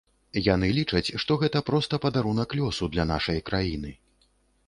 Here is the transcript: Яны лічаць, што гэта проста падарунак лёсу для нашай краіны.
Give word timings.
Яны 0.53 0.69
лічаць, 0.77 1.09
што 1.23 1.35
гэта 1.43 1.59
проста 1.67 1.99
падарунак 2.05 2.57
лёсу 2.59 2.89
для 2.93 3.07
нашай 3.13 3.39
краіны. 3.51 3.93